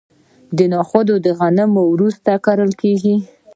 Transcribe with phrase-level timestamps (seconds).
[0.73, 3.15] نخود د غنمو وروسته کرل کیږي.